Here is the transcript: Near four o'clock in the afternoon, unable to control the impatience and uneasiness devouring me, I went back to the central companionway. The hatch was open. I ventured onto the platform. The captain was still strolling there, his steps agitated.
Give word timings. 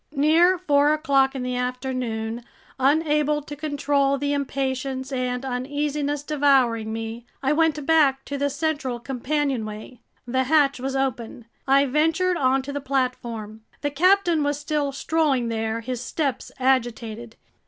Near 0.15 0.57
four 0.57 0.93
o'clock 0.95 1.35
in 1.35 1.43
the 1.43 1.55
afternoon, 1.55 2.43
unable 2.79 3.39
to 3.43 3.55
control 3.55 4.17
the 4.17 4.33
impatience 4.33 5.11
and 5.11 5.45
uneasiness 5.45 6.23
devouring 6.23 6.91
me, 6.91 7.27
I 7.43 7.53
went 7.53 7.85
back 7.85 8.25
to 8.25 8.35
the 8.35 8.49
central 8.49 8.99
companionway. 8.99 9.99
The 10.25 10.45
hatch 10.45 10.79
was 10.79 10.95
open. 10.95 11.45
I 11.67 11.85
ventured 11.85 12.37
onto 12.37 12.71
the 12.71 12.81
platform. 12.81 13.61
The 13.81 13.91
captain 13.91 14.41
was 14.41 14.59
still 14.59 14.91
strolling 14.91 15.49
there, 15.49 15.81
his 15.81 16.01
steps 16.01 16.51
agitated. 16.57 17.35